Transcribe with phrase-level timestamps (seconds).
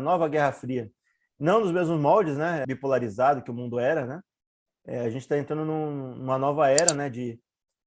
[0.00, 0.90] nova Guerra Fria.
[1.38, 2.64] Não nos mesmos moldes, né?
[2.66, 4.20] Bipolarizado que o mundo era, né?
[4.86, 7.08] É, a gente está entrando num, numa nova era, né?
[7.08, 7.40] De,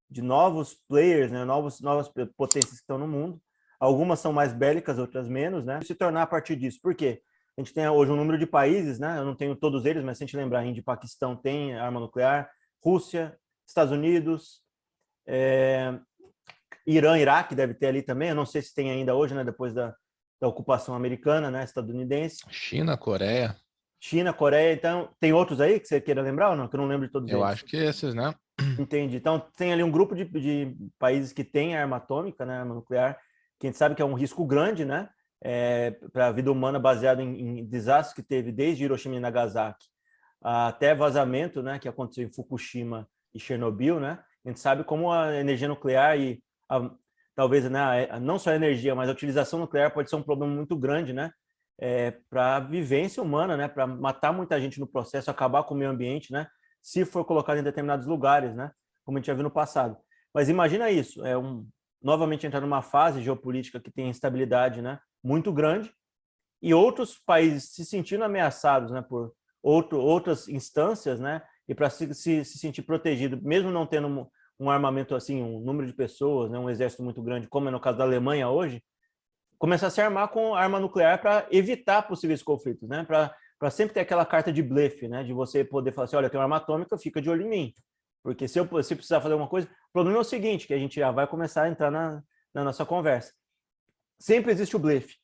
[0.10, 1.44] de novos players, né?
[1.44, 3.42] Novos, novas potências que estão no mundo.
[3.80, 5.82] Algumas são mais bélicas, outras menos, né?
[5.84, 6.80] Se tornar a partir disso.
[6.82, 7.22] Por quê?
[7.58, 9.20] A gente tem hoje um número de países, né?
[9.20, 12.00] Eu não tenho todos eles, mas se a gente lembrar, Índia e Paquistão tem arma
[12.00, 12.50] nuclear,
[12.84, 13.38] Rússia,
[13.68, 14.64] Estados Unidos,
[15.28, 16.00] é,
[16.88, 18.30] Irã, Iraque deve ter ali também.
[18.30, 19.44] Eu não sei se tem ainda hoje, né?
[19.44, 19.96] Depois da,
[20.44, 21.64] da ocupação americana, né?
[21.64, 22.44] Estadunidense.
[22.50, 23.56] China, Coreia.
[23.98, 24.74] China, Coreia.
[24.74, 26.68] Então, tem outros aí que você queira lembrar ou não?
[26.68, 27.48] Que eu não lembro de todos eu eles.
[27.48, 28.36] Eu acho que esses, né?
[28.78, 29.16] Entendi.
[29.16, 32.58] Então, tem ali um grupo de, de países que tem arma atômica, né?
[32.58, 33.18] Arma nuclear,
[33.58, 35.08] que a gente sabe que é um risco grande, né?
[35.42, 39.88] É, para a vida humana baseado em, em desastres que teve desde Hiroshima e Nagasaki
[40.42, 41.80] até vazamento, né?
[41.80, 44.20] Que aconteceu em Fukushima e Chernobyl, né?
[44.44, 46.92] A gente sabe como a energia nuclear e a,
[47.36, 50.76] talvez né, não só a energia, mas a utilização nuclear pode ser um problema muito
[50.76, 51.32] grande, né?
[51.80, 53.68] É, para a vivência humana, né?
[53.68, 56.48] Para matar muita gente no processo, acabar com o meio ambiente, né?
[56.82, 58.72] Se for colocado em determinados lugares, né?
[59.04, 59.98] Como a gente já viu no passado.
[60.34, 61.68] Mas imagina isso, é um
[62.02, 65.00] novamente entrar numa fase geopolítica que tem instabilidade, né?
[65.24, 65.92] Muito grande
[66.62, 69.02] e outros países se sentindo ameaçados, né?
[69.02, 71.42] Por outro, outras instâncias, né?
[71.68, 75.88] e para se, se, se, sentir protegido, mesmo não tendo um, armamento assim, um número
[75.88, 78.84] de pessoas, né, um exército muito grande, como é no caso da Alemanha hoje,
[79.58, 83.06] começar a se armar com arma nuclear para evitar possíveis conflitos, né?
[83.06, 85.24] Para sempre ter aquela carta de blefe, né?
[85.24, 87.74] De você poder falar assim, olha, tem uma arma atômica, fica de olho em mim.
[88.22, 90.78] Porque se eu se precisar fazer alguma coisa, o problema é o seguinte, que a
[90.78, 92.22] gente já vai começar a entrar na,
[92.54, 93.34] na nossa conversa.
[94.20, 95.16] Sempre existe o blefe,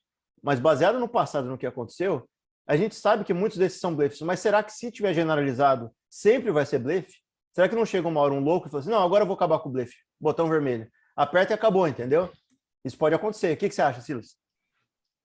[0.41, 2.25] mas baseado no passado, no que aconteceu,
[2.67, 6.51] a gente sabe que muitos desses são blefes, mas será que se tiver generalizado, sempre
[6.51, 7.17] vai ser blefe?
[7.53, 9.35] Será que não chega uma hora um louco e fala assim, não, agora eu vou
[9.35, 10.89] acabar com o blefe, botão vermelho.
[11.15, 12.31] Aperta e acabou, entendeu?
[12.83, 13.53] Isso pode acontecer.
[13.53, 14.37] O que, que você acha, Silas?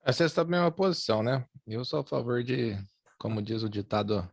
[0.04, 1.46] Essa é a mesma posição, né?
[1.66, 2.76] Eu sou a favor de,
[3.18, 4.28] como diz o ditado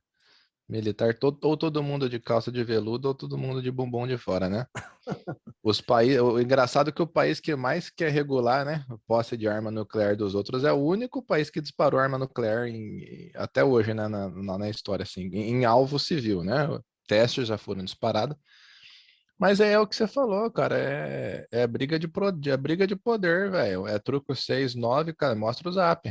[0.72, 4.18] militar, todo, ou todo mundo de calça de veludo ou todo mundo de bumbum de
[4.18, 4.66] fora, né?
[5.62, 9.36] Os países, o engraçado é que o país que mais quer regular, né, a posse
[9.36, 13.64] de arma nuclear dos outros é o único país que disparou arma nuclear em, até
[13.64, 16.68] hoje, né, na, na, na história, assim, em, em, alvo civil, né?
[17.12, 18.38] Testes já foram disparados.
[19.38, 22.10] Mas é, é o que você falou, cara, é, é briga de,
[22.50, 23.86] é briga de poder, velho.
[23.86, 26.08] É truco 6, 9, cara, mostra o zap.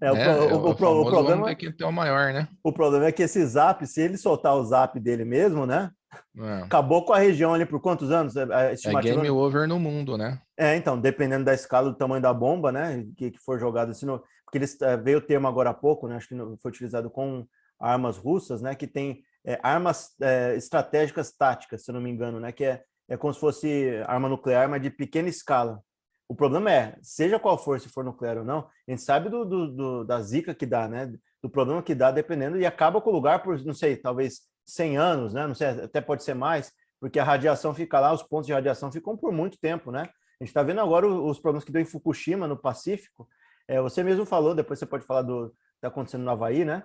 [0.00, 2.48] É, o, é, o, o, o, problema é que tem o maior, né?
[2.64, 5.90] O problema é que esse zap, se ele soltar o zap dele mesmo, né?
[6.36, 6.62] É.
[6.62, 8.34] Acabou com a região ali por quantos anos?
[8.34, 8.42] É,
[8.72, 10.40] é game over no mundo, né?
[10.58, 13.04] É, então, dependendo da escala do tamanho da bomba, né?
[13.16, 14.18] Que, que for jogado assim, no...
[14.44, 16.16] porque eles é, veio o termo agora há pouco, né?
[16.16, 17.46] Acho que foi utilizado com
[17.80, 18.74] armas russas, né?
[18.74, 22.52] Que tem é, armas é, estratégicas táticas, se não me engano, né?
[22.52, 25.82] Que é, é como se fosse arma nuclear, mas de pequena escala.
[26.28, 29.44] O problema é, seja qual for, se for nuclear ou não, a gente sabe do,
[29.44, 31.12] do, do, da zica que dá, né?
[31.42, 34.96] Do problema que dá dependendo, e acaba com o lugar por, não sei, talvez 100
[34.96, 35.46] anos, né?
[35.46, 38.92] Não sei, até pode ser mais, porque a radiação fica lá, os pontos de radiação
[38.92, 40.02] ficam por muito tempo, né?
[40.02, 43.28] A gente está vendo agora os problemas que deu em Fukushima, no Pacífico.
[43.66, 46.84] É, você mesmo falou, depois você pode falar do que está acontecendo no Havaí, né?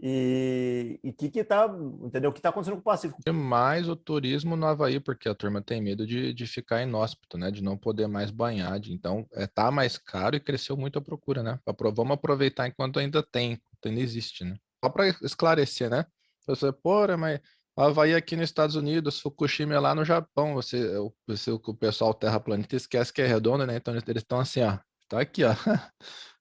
[0.00, 1.66] E o que que tá,
[2.02, 2.30] entendeu?
[2.30, 3.20] O que está acontecendo com o Pacífico?
[3.32, 7.50] Mais o turismo no Havaí, porque a turma tem medo de, de ficar inóspito, né?
[7.50, 8.78] De não poder mais banhar.
[8.80, 11.58] De, então, é, tá mais caro e cresceu muito a procura, né?
[11.94, 14.56] Vamos aproveitar enquanto ainda tem, ainda existe, né?
[14.84, 16.04] Só para esclarecer, né?
[16.46, 17.40] Você, porra, mas
[17.76, 20.54] Havaí aqui nos Estados Unidos, Fukushima é lá no Japão.
[20.54, 20.92] Você,
[21.26, 23.76] você, o pessoal terraplanista esquece que é redondo, né?
[23.76, 24.78] Então eles estão assim, ó.
[25.08, 25.54] Tá aqui, ó.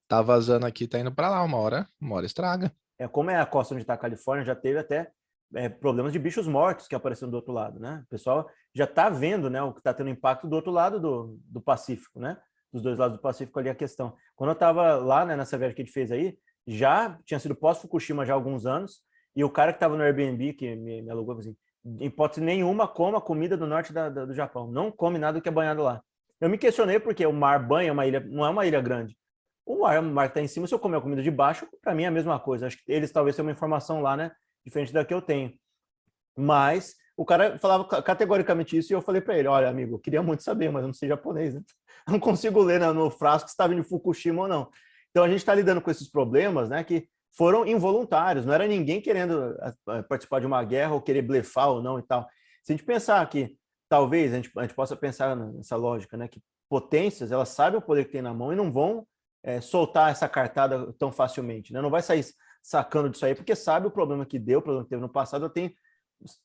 [0.07, 1.43] tá vazando aqui, tá indo para lá.
[1.43, 4.55] Uma hora, uma hora estraga é, como é a costa onde está a Califórnia, já
[4.55, 5.11] teve até
[5.55, 8.03] é, problemas de bichos mortos que apareceram do outro lado, né?
[8.05, 11.37] O pessoal já está vendo, né, o que está tendo impacto do outro lado do,
[11.45, 12.37] do Pacífico, né?
[12.71, 14.15] Dos dois lados do Pacífico ali a questão.
[14.35, 17.55] Quando eu estava lá, né, nessa viagem que a gente fez aí, já tinha sido
[17.55, 19.01] pós-Fukushima já há alguns anos,
[19.35, 21.55] e o cara que estava no Airbnb, que me, me alugou, assim,
[21.85, 24.71] em hipótese nenhuma, coma comida do norte da, da, do Japão.
[24.71, 26.01] Não come nada que é banhado lá.
[26.39, 29.17] Eu me questionei porque o mar banha uma ilha, não é uma ilha grande.
[29.65, 31.95] O mar, o que está em cima, se eu comer a comida de baixo, para
[31.95, 32.67] mim é a mesma coisa.
[32.67, 34.31] Acho que eles talvez tenham uma informação lá, né?
[34.65, 35.53] Diferente da que eu tenho.
[36.37, 40.21] Mas o cara falava categoricamente isso e eu falei para ele: olha, amigo, eu queria
[40.21, 41.61] muito saber, mas eu não sei japonês, né?
[42.05, 44.69] Não consigo ler no, no frasco se está vindo Fukushima ou não.
[45.09, 46.83] Então a gente está lidando com esses problemas, né?
[46.83, 49.55] Que foram involuntários, não era ninguém querendo
[50.09, 52.27] participar de uma guerra ou querer blefar ou não e tal.
[52.61, 53.57] Se a gente pensar que
[53.87, 56.27] talvez a gente, a gente possa pensar nessa lógica, né?
[56.27, 59.07] Que potências elas sabem o poder que tem na mão e não vão
[59.43, 61.81] é, soltar essa cartada tão facilmente, né?
[61.81, 62.25] Não vai sair
[62.61, 65.49] sacando disso aí, porque sabe o problema que deu, o problema que teve no passado.
[65.49, 65.75] Tem,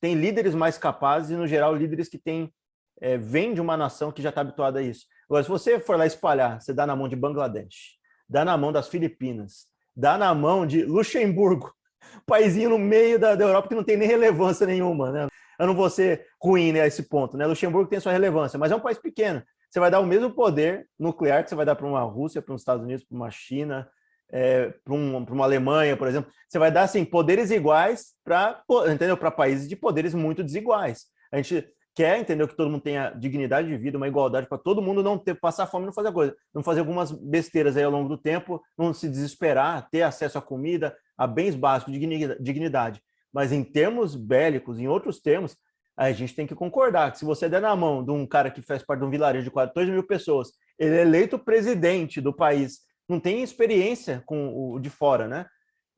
[0.00, 2.52] tem líderes mais capazes e, no geral, líderes que têm
[3.00, 5.06] é, vêm de uma nação que já está habituada a isso.
[5.28, 7.96] Agora, se você for lá espalhar, você dá na mão de Bangladesh,
[8.28, 9.66] dá na mão das Filipinas,
[9.96, 11.72] dá na mão de Luxemburgo,
[12.26, 15.28] paísinho no meio da, da Europa que não tem nem relevância nenhuma, né?
[15.58, 17.46] Eu não vou ser ruim né, a esse ponto, né?
[17.46, 19.42] Luxemburgo tem sua relevância, mas é um país pequeno.
[19.70, 22.54] Você vai dar o mesmo poder nuclear que você vai dar para uma Rússia, para
[22.54, 23.88] os Estados Unidos, para uma China,
[24.30, 26.30] é, para um, uma Alemanha, por exemplo.
[26.48, 28.62] Você vai dar assim poderes iguais para
[28.92, 29.16] entendeu?
[29.16, 31.06] Para países de poderes muito desiguais.
[31.32, 34.80] A gente quer, entendeu, que todo mundo tenha dignidade de vida, uma igualdade para todo
[34.80, 38.08] mundo não ter passar fome, não fazer coisa, não fazer algumas besteiras aí ao longo
[38.08, 41.92] do tempo, não se desesperar, ter acesso à comida, a bens básicos,
[42.40, 43.02] dignidade.
[43.32, 45.56] Mas em termos bélicos, em outros termos,
[45.98, 48.62] a gente tem que concordar que se você der na mão de um cara que
[48.62, 52.80] faz parte de um vilarejo de 14 mil pessoas, ele é eleito presidente do país,
[53.08, 55.46] não tem experiência com o de fora, né?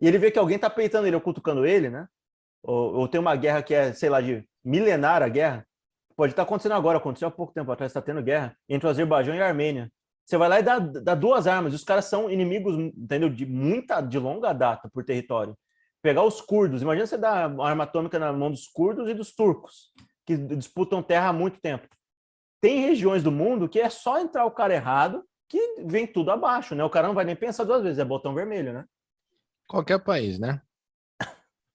[0.01, 2.07] E ele vê que alguém está peitando ele ou cutucando ele, né?
[2.63, 5.67] Ou, ou, tem uma guerra que é, sei lá, de milenar a guerra,
[6.21, 9.35] Pode estar acontecendo agora, aconteceu há pouco tempo atrás, está tendo guerra entre o Azerbaijão
[9.35, 9.91] e a Armênia.
[10.27, 11.73] Você vai lá e dá, dá duas armas.
[11.73, 13.31] Os caras são inimigos, entendeu?
[13.31, 15.57] De muita, de longa data por território.
[16.03, 16.83] Pegar os curdos.
[16.83, 19.93] Imagina você dar uma arma atômica na mão dos curdos e dos turcos,
[20.27, 21.89] que disputam terra há muito tempo.
[22.61, 26.75] Tem regiões do mundo que é só entrar o cara errado que vem tudo abaixo,
[26.75, 26.85] né?
[26.85, 28.85] O cara não vai nem pensar duas vezes, é botão vermelho, né?
[29.67, 30.61] Qualquer país, né?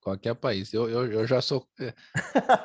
[0.05, 0.71] Qualquer país.
[0.71, 1.93] Eu, eu, eu já sou eh,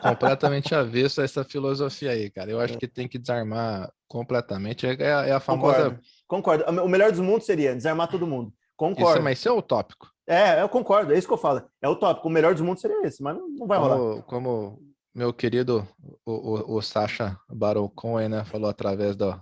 [0.03, 2.51] completamente avesso a essa filosofia aí, cara.
[2.51, 2.77] Eu acho é.
[2.77, 4.87] que tem que desarmar completamente.
[4.87, 5.99] É, é a famosa.
[6.29, 6.65] Concordo.
[6.67, 6.85] concordo.
[6.85, 8.53] O melhor dos mundos seria desarmar todo mundo.
[8.77, 9.23] Concordo.
[9.23, 10.13] Mas isso é utópico.
[10.31, 11.13] É, eu concordo.
[11.13, 11.69] É isso que eu falo.
[11.83, 12.29] É utópico.
[12.29, 14.23] O melhor dos mundos seria esse, mas não, vai como, rolar.
[14.23, 14.83] Como
[15.13, 15.89] meu querido
[16.25, 19.37] o, o, o Sacha Baron Cohen, né, falou através do,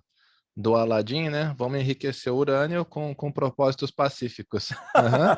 [0.57, 1.55] do Aladim, né?
[1.59, 4.71] Vamos enriquecer o urânio com, com propósitos pacíficos.
[4.71, 5.37] Uhum.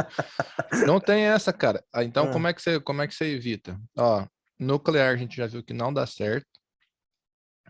[0.88, 1.84] não tem essa, cara.
[1.92, 2.32] Ah, então, uhum.
[2.32, 3.78] como, é que você, como é que você evita?
[3.98, 4.26] Ó,
[4.58, 6.48] nuclear a gente já viu que não dá certo.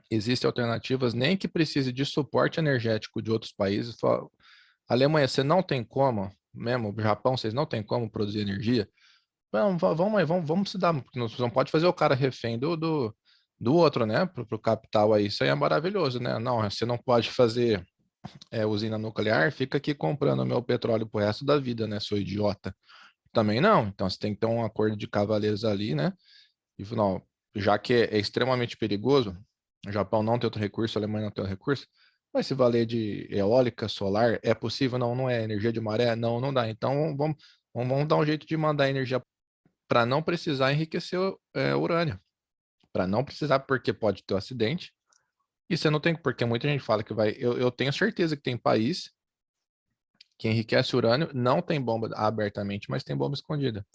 [0.08, 3.96] Existem alternativas, nem que precise de suporte energético de outros países.
[4.88, 8.88] Alemanha, você não tem como, mesmo, Japão, vocês não tem como produzir energia.
[9.52, 13.14] Vamos, vamos, vamos, vamos se dar, não pode fazer o cara refém do, do
[13.58, 15.26] do outro, né, para o capital aí.
[15.26, 16.38] Isso aí é maravilhoso, né?
[16.38, 17.84] Não, você não pode fazer
[18.50, 22.00] é, usina nuclear, fica aqui comprando meu petróleo pro resto da vida, né?
[22.00, 22.74] Sou idiota.
[23.32, 23.88] Também não.
[23.88, 26.12] Então você tem que ter um acordo de cavaleiros ali, né?
[26.78, 27.22] E não,
[27.54, 29.36] já que é, é extremamente perigoso,
[29.86, 31.86] o Japão não tem outro recurso, a Alemanha não tem outro recurso,
[32.36, 34.98] vai se valer de eólica, solar, é possível?
[34.98, 35.42] Não, não é.
[35.42, 36.14] Energia de maré?
[36.16, 36.68] Não, não dá.
[36.68, 37.36] Então vamos,
[37.74, 39.22] vamos, dar um jeito de mandar energia
[39.88, 41.18] para não precisar enriquecer
[41.54, 42.20] é, urânio
[42.96, 44.90] para não precisar, porque pode ter um acidente.
[45.68, 47.36] E você não tem, porque muita gente fala que vai.
[47.38, 49.12] Eu, eu tenho certeza que tem país
[50.38, 53.86] que enriquece urânio, não tem bomba abertamente, mas tem bomba escondida.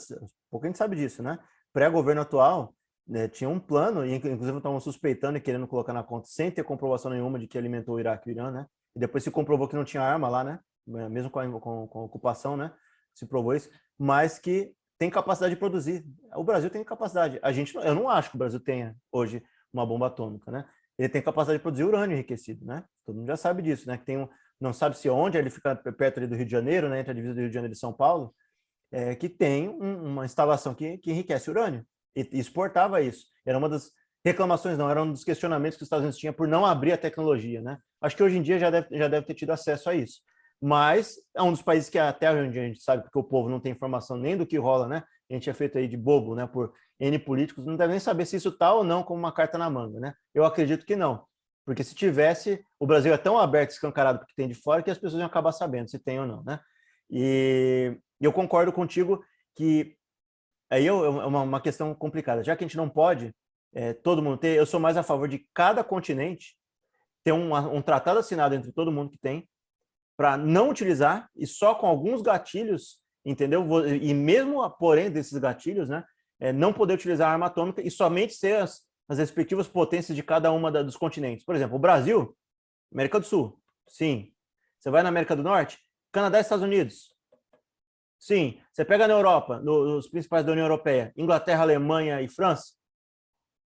[0.52, 1.40] Pouco a gente sabe disso, né?
[1.74, 2.76] Pré-governo atual,
[3.08, 6.64] né, tinha um plano, e inclusive estavam suspeitando e querendo colocar na conta, sem ter
[6.64, 8.68] comprovação nenhuma de que alimentou o Iraque e o Irã, né?
[8.96, 10.60] E depois se comprovou que não tinha arma lá, né?
[10.86, 12.74] Mesmo com a, com, com a ocupação, né?
[13.14, 16.06] Se provou isso, mas que tem capacidade de produzir.
[16.36, 17.40] O Brasil tem capacidade.
[17.42, 19.44] A gente, eu não acho que o Brasil tenha hoje
[19.74, 20.66] uma bomba atômica, né?
[20.98, 22.84] Ele tem capacidade de produzir urânio enriquecido, né?
[23.06, 23.98] Todo mundo já sabe disso, né?
[23.98, 24.28] Que tem um,
[24.60, 27.00] não sabe se onde, ele fica perto ali do Rio de Janeiro, né?
[27.00, 28.34] Entre a divisa do Rio de Janeiro e São Paulo,
[28.92, 31.86] é, que tem um, uma instalação que, que enriquece urânio
[32.16, 33.26] exportava isso.
[33.46, 33.92] Era uma das
[34.24, 36.98] reclamações, não, era um dos questionamentos que os Estados Unidos tinham por não abrir a
[36.98, 37.78] tecnologia, né?
[38.00, 40.22] Acho que hoje em dia já deve, já deve ter tido acesso a isso
[40.62, 43.60] mas é um dos países que até onde a gente sabe, porque o povo não
[43.60, 45.04] tem informação nem do que rola, né?
[45.30, 46.46] A gente é feito aí de bobo, né?
[46.46, 49.58] Por N políticos, não deve nem saber se isso está ou não como uma carta
[49.58, 50.14] na manga, né?
[50.36, 51.26] Eu acredito que não.
[51.66, 55.00] Porque se tivesse, o Brasil é tão aberto, escancarado porque tem de fora, que as
[55.00, 56.60] pessoas iam acabar sabendo se tem ou não, né?
[57.10, 59.24] E eu concordo contigo
[59.56, 59.96] que
[60.72, 62.44] aí é uma, uma questão complicada.
[62.44, 63.34] Já que a gente não pode
[63.74, 66.56] é, todo mundo ter, eu sou mais a favor de cada continente
[67.24, 69.48] ter um, um tratado assinado entre todo mundo que tem,
[70.18, 73.64] para não utilizar e só com alguns gatilhos, entendeu?
[73.88, 76.04] E mesmo, porém, desses gatilhos, né,
[76.40, 80.24] é, não poder utilizar a arma atômica e somente ser as, as respectivas potências de
[80.24, 81.46] cada uma da, dos continentes.
[81.46, 82.36] Por exemplo, o Brasil,
[82.92, 84.32] América do Sul, sim.
[84.80, 85.80] Você vai na América do Norte,
[86.12, 87.11] Canadá e Estados Unidos.
[88.22, 88.62] Sim.
[88.72, 92.72] Você pega na Europa, no, nos principais da União Europeia, Inglaterra, Alemanha e França.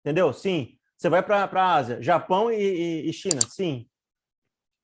[0.05, 0.31] Entendeu?
[0.31, 0.77] Sim.
[0.96, 3.41] Você vai para a Ásia, Japão e, e, e China.
[3.50, 3.88] Sim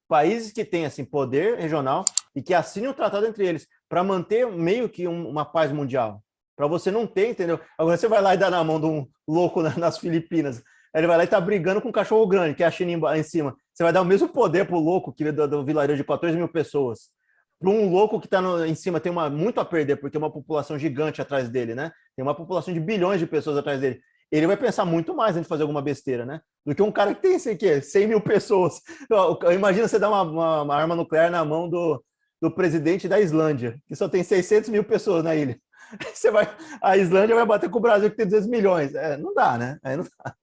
[0.07, 2.05] países que têm assim poder regional
[2.35, 6.23] e que assinem um tratado entre eles para manter meio que um, uma paz mundial.
[6.55, 7.59] Para você não ter, entendeu?
[7.77, 10.63] Agora você vai lá e dá na mão de um louco nas Filipinas.
[10.95, 13.19] Ele vai lá e tá brigando com um cachorro grande, que é a China em,
[13.19, 13.55] em cima.
[13.73, 16.47] Você vai dar o mesmo poder pro louco que do, do vilarejo de 14 mil
[16.47, 17.11] pessoas.
[17.59, 20.31] Para um louco que está em cima tem uma, muito a perder, porque tem uma
[20.31, 21.91] população gigante atrás dele, né?
[22.15, 23.99] Tem uma população de bilhões de pessoas atrás dele
[24.31, 26.41] ele vai pensar muito mais antes de fazer alguma besteira, né?
[26.65, 28.81] Do que um cara que tem, sei que, 100 mil pessoas.
[29.53, 32.03] Imagina você dar uma, uma, uma, arma nuclear na mão do,
[32.41, 35.57] do presidente da Islândia, que só tem 600 mil pessoas na ilha.
[36.13, 38.93] Você vai, a Islândia vai bater com o Brasil que tem 200 milhões.
[38.93, 39.79] É, não dá, né?
[39.81, 40.35] Aí não dá.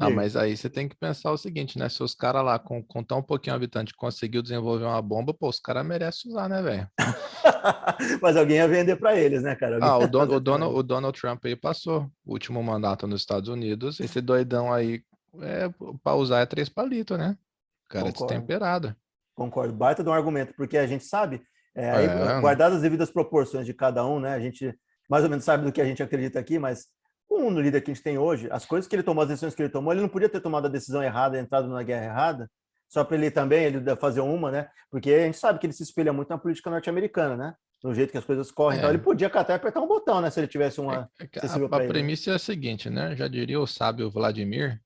[0.00, 1.86] Não, mas aí você tem que pensar o seguinte, né?
[1.90, 5.60] Se os caras lá com, com tão pouquinho habitante conseguiu desenvolver uma bomba, pô, os
[5.60, 6.88] caras merecem usar, né, velho?
[8.22, 9.74] mas alguém ia vender para eles, né, cara?
[9.74, 13.20] Alguém ah, o, Don, o, Donald, o Donald Trump aí passou o último mandato nos
[13.20, 14.00] Estados Unidos.
[14.00, 15.02] Esse doidão aí,
[15.42, 15.68] é,
[16.02, 17.36] para usar é três palitos, né?
[17.84, 18.32] O cara é Concordo.
[18.32, 18.96] destemperado.
[19.34, 19.74] Concordo.
[19.74, 21.42] Baita de um argumento, porque a gente sabe,
[21.74, 22.40] é, é.
[22.40, 24.32] guardadas as devidas proporções de cada um, né?
[24.32, 24.74] A gente
[25.10, 26.86] mais ou menos sabe do que a gente acredita aqui, mas
[27.30, 29.54] com o líder que a gente tem hoje, as coisas que ele tomou, as decisões
[29.54, 32.50] que ele tomou, ele não podia ter tomado a decisão errada, entrado na guerra errada,
[32.88, 34.68] só para ele também ele fazer uma, né?
[34.90, 37.54] Porque a gente sabe que ele se espelha muito na política norte-americana, né?
[37.84, 38.78] No jeito que as coisas correm.
[38.78, 38.92] Então, é.
[38.92, 40.28] Então ele podia catar e apertar um botão, né?
[40.28, 41.08] Se ele tivesse uma.
[41.20, 43.14] É, é a, a premissa é a seguinte, né?
[43.14, 44.80] Já diria o sábio Vladimir,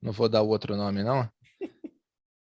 [0.00, 1.28] não vou dar o outro nome, não.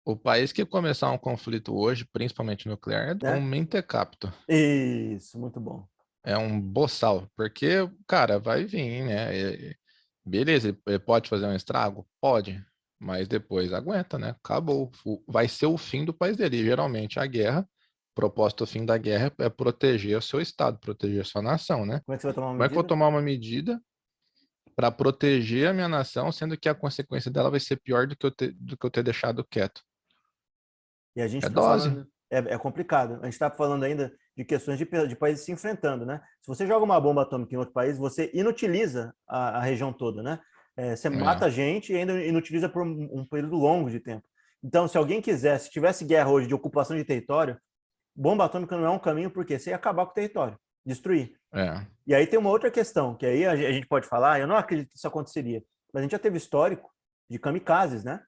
[0.04, 3.35] O país que começar um conflito hoje, principalmente nuclear, é, é.
[3.35, 4.33] um mentecapto.
[4.49, 5.85] Isso, muito bom
[6.26, 9.75] é um boçal, porque, cara, vai vir, né?
[10.25, 12.04] Beleza, ele pode fazer um estrago?
[12.21, 12.61] Pode,
[12.99, 14.30] mas depois aguenta, né?
[14.30, 14.90] Acabou.
[15.28, 16.56] Vai ser o fim do país dele.
[16.56, 17.66] E, geralmente a guerra,
[18.12, 22.00] propósito do fim da guerra é proteger o seu estado, proteger a sua nação, né?
[22.04, 23.80] Como é que você vai tomar uma Como é que eu vou tomar uma medida
[24.75, 28.26] para proteger a minha nação, sendo que a consequência dela vai ser pior do que
[28.26, 29.80] eu ter, do que eu ter deixado quieto?
[31.14, 31.88] E a gente é tá dose.
[31.88, 33.14] Falando, é, é complicado.
[33.23, 36.21] A gente está falando ainda de questões de, de, países se enfrentando, né?
[36.42, 40.23] Se você joga uma bomba atômica em outro país, você inutiliza a, a região toda,
[40.23, 40.40] né?
[40.76, 41.11] É, você é.
[41.11, 44.25] mata a gente e ainda inutiliza por um, um, período longo de tempo.
[44.62, 47.59] Então, se alguém quiser, se tivesse guerra hoje de ocupação de território,
[48.14, 51.35] bomba atômica não é um caminho, porque você ia acabar com o território, destruir.
[51.54, 51.87] É.
[52.06, 54.90] E aí tem uma outra questão, que aí a gente pode falar, eu não acredito
[54.90, 56.90] que isso aconteceria, mas a gente já teve histórico
[57.30, 58.23] de kamikazes, né?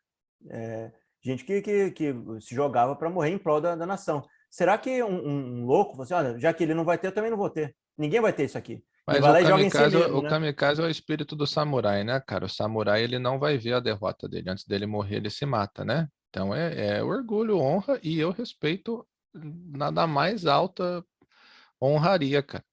[0.50, 0.90] É,
[1.22, 4.24] gente que, que, que se jogava para morrer em prol da, da nação.
[4.50, 7.30] Será que um, um louco, você, olha, já que ele não vai ter, eu também
[7.30, 7.74] não vou ter.
[7.96, 8.82] Ninguém vai ter isso aqui.
[9.06, 10.28] Mas o kamikaze, mesmo, o né?
[10.28, 12.44] kamikaze é o espírito do samurai, né, cara?
[12.44, 14.50] O samurai ele não vai ver a derrota dele.
[14.50, 16.06] Antes dele morrer, ele se mata, né?
[16.28, 21.02] Então é, é orgulho, honra e eu respeito nada mais alta
[21.82, 22.64] honraria, cara.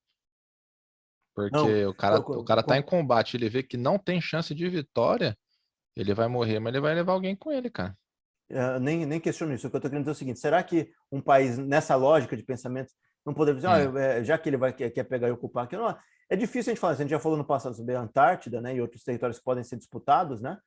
[1.33, 4.53] Porque não, o cara, o cara tá em combate, ele vê que não tem chance
[4.53, 5.37] de vitória,
[5.95, 7.95] ele vai morrer, mas ele vai levar alguém com ele, cara.
[8.51, 9.67] Uh, nem, nem questiono isso.
[9.67, 12.37] O que eu estou querendo dizer é o seguinte: será que um país, nessa lógica
[12.37, 12.91] de pensamento,
[13.25, 13.97] não poderia dizer, hum.
[13.97, 15.75] ah, já que ele vai quer, quer pegar e ocupar aqui?
[15.75, 15.95] Não,
[16.29, 18.75] é difícil a gente falar, a gente já falou no passado sobre a Antártida né,
[18.75, 20.57] e outros territórios que podem ser disputados, né?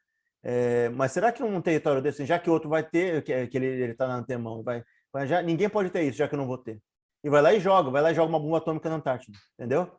[0.42, 3.90] É, mas será que um território desse, já que outro vai ter, que, que ele
[3.90, 6.58] está na antemão, vai, vai, já, ninguém pode ter isso, já que eu não vou
[6.58, 6.80] ter.
[7.24, 9.90] E vai lá e joga, vai lá e joga uma bomba atômica na Antártida, entendeu?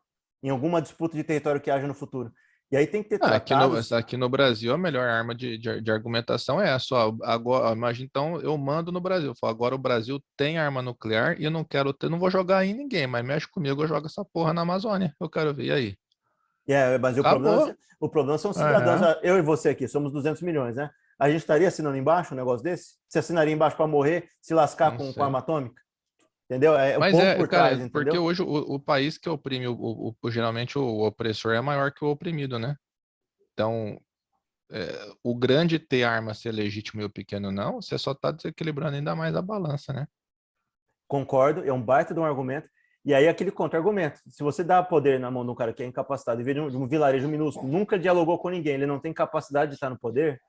[0.42, 2.32] Em alguma disputa de território que haja no futuro.
[2.72, 5.58] E aí tem que ter ah, aqui, no, aqui no Brasil, a melhor arma de,
[5.58, 6.94] de, de argumentação é essa.
[6.94, 9.34] Ó, agora, imagina, então, eu mando no Brasil.
[9.40, 12.64] Falo, agora o Brasil tem arma nuclear e eu não quero ter, não vou jogar
[12.64, 15.16] em ninguém, mas mexe comigo, eu jogo essa porra na Amazônia.
[15.20, 15.96] Eu quero ver, e aí?
[16.68, 19.02] É, mas o problema, o problema, são cidadãos.
[19.02, 19.20] Uhum.
[19.24, 20.92] Eu e você aqui, somos 200 milhões, né?
[21.18, 22.98] A gente estaria assinando embaixo um negócio desse?
[23.08, 25.82] Você assinaria embaixo para morrer, se lascar com, com arma atômica?
[26.50, 26.76] Entendeu?
[26.76, 30.32] É Mas é, por cara, trás, porque hoje o, o, país que oprime, o, o,
[30.32, 32.76] geralmente o opressor é maior que o oprimido, né?
[33.54, 34.02] Então,
[34.72, 38.96] é, o grande ter arma ser legítimo e o pequeno não, você só está desequilibrando
[38.96, 40.08] ainda mais a balança, né?
[41.08, 42.68] Concordo, é um baita de um argumento.
[43.06, 44.20] E aí aquele contra-argumento.
[44.28, 46.62] Se você dá poder na mão de um cara que é incapacitado, e vê de
[46.62, 49.90] um, de um vilarejo minúsculo, nunca dialogou com ninguém, ele não tem capacidade de estar
[49.90, 50.42] no poder,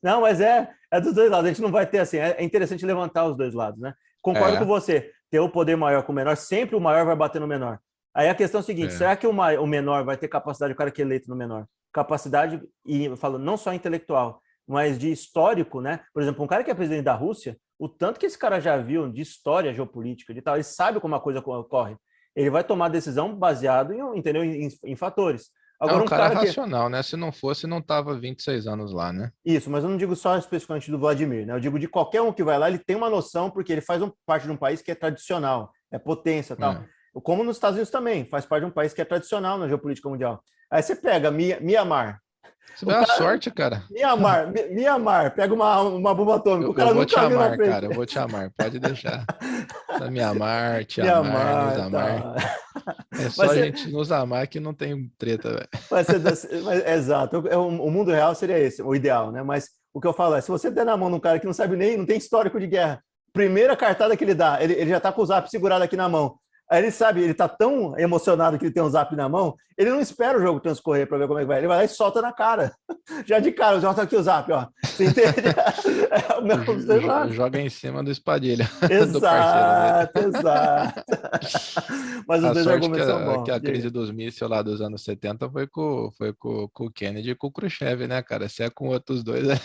[0.00, 1.46] não, mas é, é dos dois lados.
[1.46, 2.18] A gente não vai ter assim.
[2.18, 3.92] É, é interessante levantar os dois lados, né?
[4.22, 4.58] Concordo é.
[4.58, 7.46] com você ter o poder maior com o menor, sempre o maior vai bater no
[7.46, 7.78] menor.
[8.14, 8.96] Aí a questão é a seguinte: é.
[8.96, 11.36] será que o, maior, o menor vai ter capacidade, o cara que é eleito no
[11.36, 11.66] menor?
[11.92, 16.00] Capacidade, e eu falo não só intelectual, mas de histórico, né?
[16.12, 18.76] Por exemplo, um cara que é presidente da Rússia, o tanto que esse cara já
[18.76, 21.96] viu de história geopolítica, de tal, ele sabe como a coisa ocorre.
[22.34, 25.50] Ele vai tomar decisão baseado em, entendeu, em, em fatores.
[25.80, 26.92] Agora, é um, um cara, cara racional, que...
[26.92, 27.02] né?
[27.02, 29.30] Se não fosse, não tava 26 anos lá, né?
[29.44, 31.54] Isso, mas eu não digo só especificamente do Vladimir, né?
[31.54, 34.02] Eu digo de qualquer um que vai lá, ele tem uma noção, porque ele faz
[34.02, 36.72] um, parte de um país que é tradicional, é potência tal.
[36.72, 36.84] É.
[37.22, 40.08] Como nos Estados Unidos também, faz parte de um país que é tradicional na geopolítica
[40.08, 40.42] mundial.
[40.70, 42.20] Aí você pega Mianmar,
[42.74, 43.82] você dá cara, sorte, cara.
[43.90, 46.66] Mianmar, Mianmar, pega uma, uma bomba atômica.
[46.66, 47.86] Eu, o cara eu vou te amar, cara.
[47.86, 49.24] Eu vou te amar, pode deixar.
[50.10, 52.34] Mianmar, te amar, nos amar.
[52.34, 52.96] Tá.
[53.18, 55.68] É só a gente nos amar que não tem treta, velho.
[55.90, 56.06] Mas,
[56.64, 57.38] mas, exato.
[57.38, 59.42] O, o mundo real seria esse, o ideal, né?
[59.42, 61.46] Mas o que eu falo é, se você der na mão de um cara que
[61.46, 64.90] não sabe nem, não tem histórico de guerra, primeira cartada que ele dá, ele, ele
[64.90, 66.36] já tá com o zap segurado aqui na mão.
[66.70, 69.90] Aí ele sabe, ele tá tão emocionado que ele tem um zap na mão, ele
[69.90, 71.58] não espera o jogo transcorrer para ver como é que vai.
[71.58, 72.72] Ele vai lá e solta na cara.
[73.24, 74.66] Já de cara, já tá aqui o zap, ó.
[74.84, 75.48] Você entende?
[76.10, 78.68] É meu joga em cima do espadilha.
[78.90, 80.38] Exato, do né?
[80.38, 81.04] exato.
[82.26, 83.44] Mas os a dois argumentos que a, são bons.
[83.44, 86.90] Que a crise dos mísseis lá dos anos 70 foi com, foi com, com o
[86.90, 88.48] Kennedy e com o Khrushchev, né, cara?
[88.48, 89.60] Se é com outros dois, é...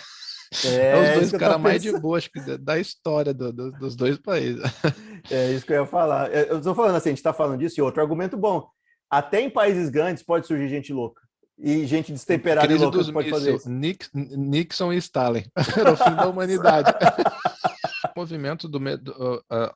[0.66, 3.96] É, é os dois caras mais de boa, acho que da história do, do, dos
[3.96, 4.62] dois países.
[5.32, 6.30] É isso que eu ia falar.
[6.34, 8.68] É, eu estou falando assim, a gente está falando disso e outro argumento bom.
[9.10, 11.22] Até em países grandes pode surgir gente louca.
[11.58, 13.70] E gente destemperada Crise e louca dos pode fazer isso.
[13.70, 15.46] Nixon e Stalin.
[15.80, 16.92] Era o fim da humanidade.
[18.14, 18.80] o movimento do...
[18.80, 19.74] Uh, uh,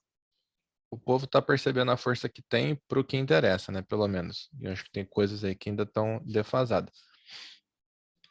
[0.92, 3.82] o povo está percebendo a força que tem para o que interessa, né?
[3.82, 4.50] Pelo menos.
[4.60, 6.94] E acho que tem coisas aí que ainda estão defasadas.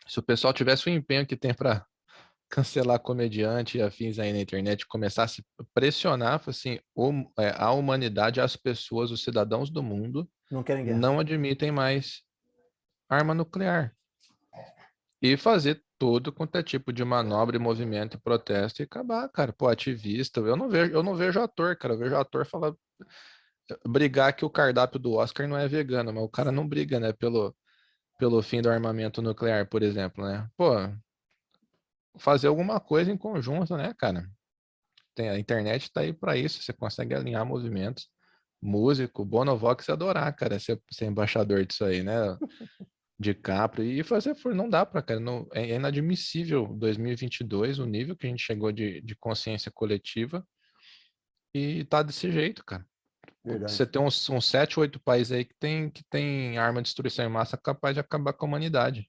[0.06, 1.84] Se o pessoal tivesse o empenho que tem para
[2.48, 6.78] cancelar comediante e afins aí na internet, começar a se pressionar, assim,
[7.38, 10.64] é, a humanidade, as pessoas, os cidadãos do mundo não,
[10.96, 12.22] não admitem mais
[13.08, 13.94] arma nuclear.
[15.20, 19.52] E fazer todo quanto é tipo de manobra, movimento e protesto e acabar, cara.
[19.52, 21.94] Pô, ativista, eu não vejo, eu não vejo ator, cara.
[21.94, 22.74] Eu vejo ator falar
[23.86, 27.12] brigar que o cardápio do Oscar não é vegano, mas o cara não briga, né,
[27.12, 27.54] pelo
[28.18, 30.48] pelo fim do armamento nuclear, por exemplo, né?
[30.56, 30.72] Pô,
[32.18, 34.28] fazer alguma coisa em conjunto, né, cara?
[35.14, 38.08] Tem, a internet está aí para isso, você consegue alinhar movimentos.
[38.60, 42.14] Músico, Bonovox adorar, cara, ser, ser embaixador disso aí, né?
[43.18, 48.26] De Capri e fazer, não dá para, cara, não, é inadmissível 2022 o nível que
[48.26, 50.46] a gente chegou de, de consciência coletiva
[51.54, 52.86] e tá desse jeito, cara.
[53.42, 53.72] Verdade.
[53.72, 57.24] Você tem uns, uns 7, 8 países aí que tem, que tem arma de destruição
[57.24, 59.08] em massa capaz de acabar com a humanidade.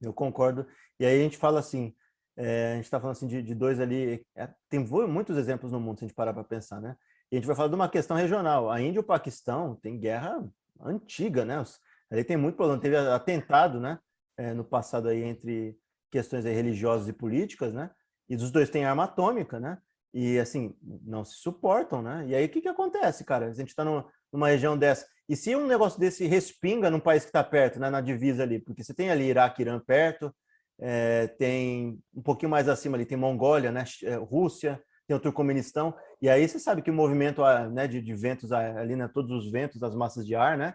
[0.00, 0.66] Eu concordo.
[1.00, 1.94] E aí a gente fala assim,
[2.36, 5.80] é, a gente está falando assim de, de dois ali, é, tem muitos exemplos no
[5.80, 6.94] mundo se a gente parar para pensar, né?
[7.32, 8.70] E a gente vai falar de uma questão regional.
[8.70, 10.44] A Índia e o Paquistão tem guerra
[10.78, 11.62] antiga, né?
[12.10, 12.80] Ali tem muito problema.
[12.80, 13.98] Teve atentado, né?
[14.36, 15.78] É, no passado aí entre
[16.10, 17.90] questões aí religiosas e políticas, né?
[18.28, 19.78] E os dois têm arma atômica, né?
[20.12, 22.26] E assim, não se suportam, né?
[22.26, 23.46] E aí o que, que acontece, cara?
[23.46, 25.06] A gente está numa região dessa.
[25.28, 28.58] E se um negócio desse respinga num país que está perto, né, na divisa ali,
[28.58, 30.34] porque você tem ali Iraque, Irã perto,
[30.80, 35.94] é, tem um pouquinho mais acima ali, tem Mongólia, né, eh, Rússia, tem o Turcomenistão,
[36.22, 39.08] e aí você sabe que o movimento ah, né, de, de ventos ah, ali, né,
[39.12, 40.72] todos os ventos das massas de ar, né,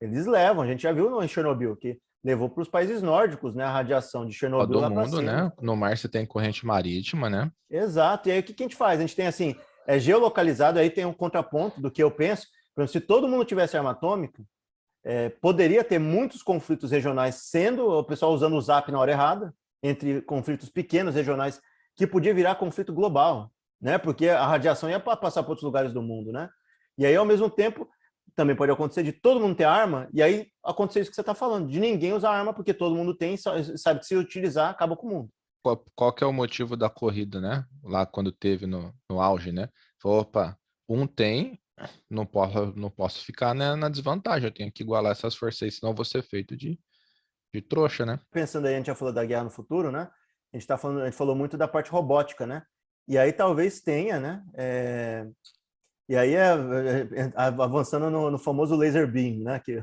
[0.00, 3.54] eles levam, a gente já viu no, em Chernobyl, que levou para os países nórdicos,
[3.54, 7.50] né, a radiação de Chernobyl Todo mundo, né, no mar você tem corrente marítima, né.
[7.68, 8.98] Exato, e aí o que, que a gente faz?
[8.98, 12.46] A gente tem assim, é geolocalizado, aí tem um contraponto do que eu penso,
[12.86, 14.44] se todo mundo tivesse arma atômica,
[15.08, 19.54] é, poderia ter muitos conflitos regionais sendo o pessoal usando o zap na hora errada,
[19.82, 21.58] entre conflitos pequenos regionais,
[21.96, 23.96] que podia virar conflito global, né?
[23.96, 26.50] Porque a radiação ia passar para outros lugares do mundo, né?
[26.98, 27.88] E aí, ao mesmo tempo,
[28.36, 31.34] também pode acontecer de todo mundo ter arma, e aí acontecer isso que você está
[31.34, 35.06] falando, de ninguém usar arma, porque todo mundo tem, sabe que se utilizar, acaba com
[35.06, 35.30] o mundo.
[35.62, 37.64] Qual, qual que é o motivo da corrida, né?
[37.82, 39.70] Lá quando teve no, no auge, né?
[40.04, 40.54] opa,
[40.86, 41.58] um tem,
[42.10, 45.70] não posso, não posso ficar né, na desvantagem, eu tenho que igualar essas forças aí,
[45.70, 46.78] senão vou ser feito de,
[47.54, 48.20] de trouxa, né?
[48.30, 50.08] Pensando aí, a gente já falou da guerra no futuro, né?
[50.52, 52.62] A gente, tá falando, a gente falou muito da parte robótica, né?
[53.06, 54.44] E aí talvez tenha, né?
[54.54, 55.26] É...
[56.08, 59.58] E aí é, é, é avançando no, no, famoso laser beam, né?
[59.60, 59.82] Que...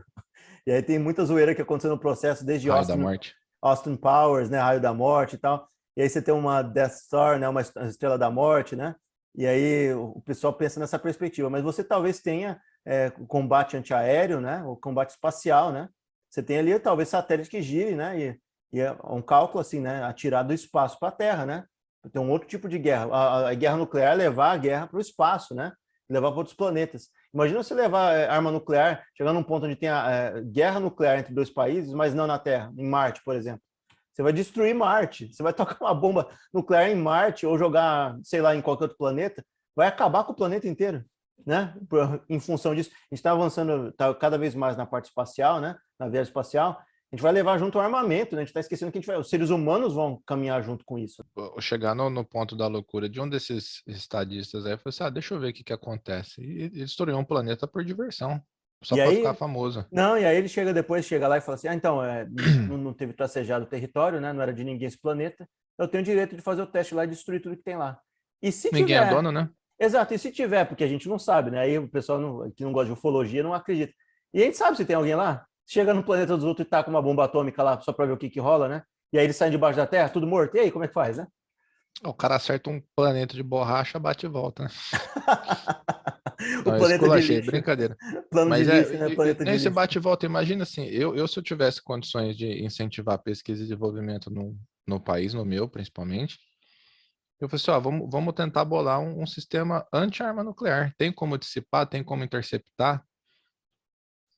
[0.66, 3.36] E aí tem muita zoeira que aconteceu no processo desde Raio Austin, da morte.
[3.62, 4.60] Austin Powers, né?
[4.60, 5.68] Raio da morte e tal.
[5.96, 7.48] E aí você tem uma Death Star, né?
[7.48, 8.96] Uma estrela da morte, né?
[9.38, 14.64] E aí o pessoal pensa nessa perspectiva, mas você talvez tenha é, combate antiaéreo, né?
[14.64, 15.90] O combate espacial, né?
[16.30, 18.20] Você tem ali talvez satélite que gire, né?
[18.20, 18.40] E,
[18.74, 20.04] e é um cálculo assim, né?
[20.04, 21.66] Atirar do espaço para a Terra, né?
[22.12, 23.08] Tem um outro tipo de guerra.
[23.12, 25.74] A, a guerra nuclear é levar a guerra para o espaço, né?
[26.10, 27.10] Levar para outros planetas.
[27.34, 31.20] Imagina você levar é, arma nuclear, chegar num ponto onde tem a, é, guerra nuclear
[31.20, 33.62] entre dois países, mas não na Terra, em Marte, por exemplo.
[34.16, 35.32] Você vai destruir Marte.
[35.32, 38.98] Você vai tocar uma bomba nuclear em Marte ou jogar, sei lá, em qualquer outro
[38.98, 39.46] planeta.
[39.76, 41.04] Vai acabar com o planeta inteiro,
[41.46, 41.76] né?
[42.30, 45.76] Em função disso, a gente está avançando tá cada vez mais na parte espacial, né?
[46.00, 46.80] Na viagem espacial.
[47.12, 48.42] A gente vai levar junto o armamento, né?
[48.42, 50.98] A gente está esquecendo que a gente vai, os seres humanos vão caminhar junto com
[50.98, 51.24] isso.
[51.60, 55.34] Chegar no, no ponto da loucura de um desses estadistas aí, falou assim: ah, deixa
[55.34, 56.42] eu ver o que, que acontece.
[56.42, 58.42] E destruiu um planeta por diversão.
[58.84, 59.86] Só para ficar famoso.
[59.92, 62.28] Não, e aí ele chega depois, chega lá e fala assim: ah, então, é,
[62.68, 64.32] não, não, teve tracejado o território, né?
[64.32, 65.48] Não era de ninguém esse planeta.
[65.78, 68.00] Eu tenho o direito de fazer o teste lá e destruir tudo que tem lá.
[68.42, 69.08] E se ninguém tiver...
[69.08, 69.50] é dono, né?
[69.80, 71.60] Exato, e se tiver, porque a gente não sabe, né?
[71.60, 73.94] Aí o pessoal não, que não gosta de ufologia não acredita.
[74.34, 75.46] E a gente sabe se tem alguém lá.
[75.68, 78.14] Chega no planeta dos outros e tá com uma bomba atômica lá só para ver
[78.14, 78.84] o que, que rola, né?
[79.12, 80.56] E aí eles saem debaixo da Terra, tudo morto.
[80.56, 81.28] E aí, como é que faz, né?
[82.04, 84.70] O cara acerta um planeta de borracha, bate e volta, né?
[86.66, 87.52] o Não, planeta de lixo.
[87.52, 87.96] brincadeira.
[88.30, 89.16] Plano Mas de é, lixo, né?
[89.16, 93.18] Planeta de bate e volta, imagina assim, eu, eu se eu tivesse condições de incentivar
[93.20, 96.38] pesquisa e desenvolvimento no, no país, no meu principalmente,
[97.40, 100.94] eu falei assim, ó, vamos, vamos tentar bolar um, um sistema anti-arma nuclear.
[100.98, 103.06] Tem como dissipar, tem como interceptar,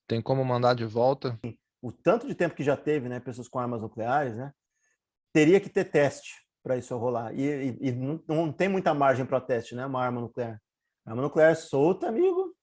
[0.07, 1.39] tem como mandar de volta.
[1.81, 4.51] O tanto de tempo que já teve, né, pessoas com armas nucleares, né,
[5.33, 7.33] teria que ter teste para isso rolar.
[7.33, 7.91] E, e, e
[8.27, 10.61] não, tem muita margem para teste, né, uma arma nuclear.
[11.05, 12.53] A arma nuclear solta, amigo,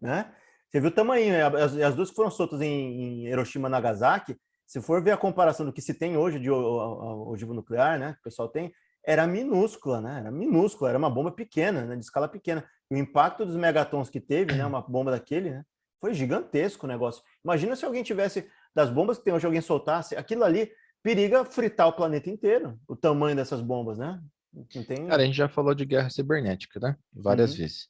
[0.00, 0.32] né?
[0.70, 1.42] Você viu o tamanho, né?
[1.62, 5.18] as, as duas que foram soltas em, em Hiroshima e Nagasaki, se for ver a
[5.18, 8.72] comparação do que se tem hoje de ogivo nuclear, né, o pessoal tem,
[9.04, 10.20] era minúscula, né?
[10.20, 11.96] Era minúscula, era uma bomba pequena, né?
[11.96, 12.64] de escala pequena.
[12.90, 14.64] E o impacto dos megatons que teve, né?
[14.64, 15.64] Uma bomba daquele, né?
[16.00, 17.20] Foi gigantesco o negócio.
[17.44, 20.70] Imagina se alguém tivesse, das bombas que tem hoje, alguém soltasse, aquilo ali
[21.02, 24.20] periga fritar o planeta inteiro, o tamanho dessas bombas, né?
[24.86, 25.06] Tem...
[25.06, 26.96] Cara, a gente já falou de guerra cibernética, né?
[27.12, 27.58] Várias uhum.
[27.58, 27.88] vezes.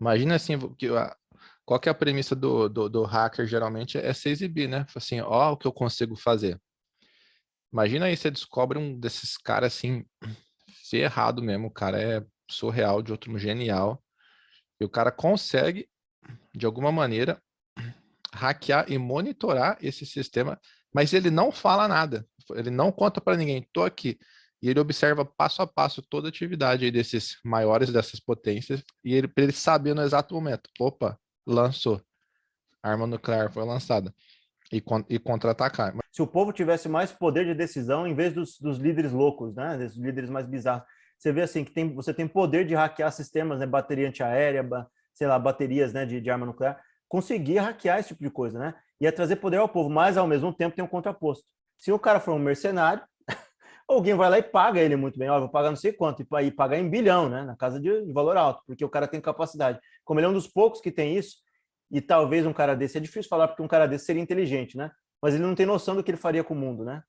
[0.00, 1.16] Imagina assim, que a,
[1.64, 4.86] qual que é a premissa do, do, do hacker, geralmente, é se exibir, né?
[4.94, 6.60] Assim, ó o que eu consigo fazer.
[7.72, 10.04] Imagina aí você descobre um desses caras assim,
[10.88, 14.02] ferrado mesmo, o cara é surreal, de outro genial,
[14.80, 15.88] e o cara consegue,
[16.54, 17.42] de alguma maneira,
[18.32, 20.60] hackear e monitorar esse sistema,
[20.94, 24.18] mas ele não fala nada, ele não conta para ninguém, tô aqui.
[24.62, 29.30] E ele observa passo a passo toda a atividade desses maiores, dessas potências, e ele,
[29.36, 32.00] ele saber no exato momento, opa, lançou,
[32.82, 34.14] arma nuclear foi lançada
[34.72, 35.94] e, e contra-atacar.
[36.10, 39.76] Se o povo tivesse mais poder de decisão em vez dos, dos líderes loucos, né,
[39.76, 40.84] desses líderes mais bizarros,
[41.18, 44.88] você vê assim que tem, você tem poder de hackear sistemas, né, bateria antiaérea, ba,
[45.14, 48.74] sei lá, baterias, né, de, de arma nuclear, conseguir hackear esse tipo de coisa, né?
[49.00, 51.44] E é trazer poder ao povo, mas ao mesmo tempo tem um contraposto.
[51.76, 53.02] Se o cara for um mercenário,
[53.88, 56.50] alguém vai lá e paga ele muito bem, ó, vou pagar não sei quanto, e
[56.50, 59.78] pagar em bilhão, né, na casa de, de valor alto, porque o cara tem capacidade.
[60.04, 61.36] Como ele é um dos poucos que tem isso,
[61.90, 64.90] e talvez um cara desse, é difícil falar porque um cara desse seria inteligente, né?
[65.22, 67.02] Mas ele não tem noção do que ele faria com o mundo, né?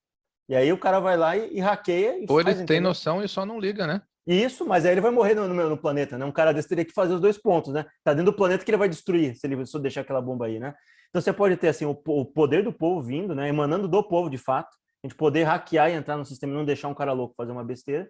[0.49, 2.19] E aí o cara vai lá e, e hackeia.
[2.19, 4.01] E Ou faz, ele tem noção e só não liga, né?
[4.27, 6.25] Isso, mas aí ele vai morrer no, no, no, planeta, né?
[6.25, 7.85] Um cara desse teria que fazer os dois pontos, né?
[8.03, 10.59] Tá dentro do planeta que ele vai destruir se ele só deixar aquela bomba aí,
[10.59, 10.75] né?
[11.09, 13.47] Então você pode ter assim o, o, poder do povo vindo, né?
[13.47, 16.65] Emanando do povo de fato, a gente poder hackear e entrar no sistema e não
[16.65, 18.09] deixar um cara louco fazer uma besteira,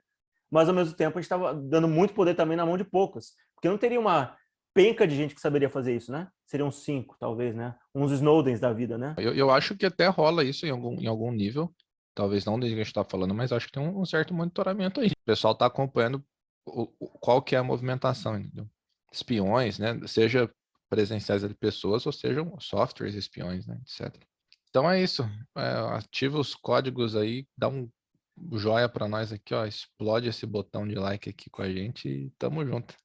[0.50, 3.34] mas ao mesmo tempo a gente estava dando muito poder também na mão de poucas,
[3.54, 4.36] porque não teria uma
[4.74, 6.28] penca de gente que saberia fazer isso, né?
[6.46, 7.76] Seriam cinco, talvez, né?
[7.94, 9.16] Uns Snowdens da vida, né?
[9.18, 11.72] Eu, eu acho que até rola isso em algum, em algum nível.
[12.18, 14.34] Talvez não desde que a gente está falando, mas acho que tem um, um, certo
[14.34, 15.10] monitoramento aí.
[15.10, 16.26] O pessoal está acompanhando
[16.66, 18.68] o, o, qual que é a movimentação, entendeu?
[19.14, 20.00] Espiões, né?
[20.08, 20.50] Seja
[20.90, 23.80] presenciais de pessoas ou sejam softwares espiões, né?
[23.84, 24.20] Etc.
[24.68, 25.30] Então é isso.
[25.56, 27.88] É, ativa os códigos aí, dá um
[28.54, 29.68] joia para nós aqui, ó.
[29.68, 32.96] Explode esse botão de like aqui com a gente e tamo junto.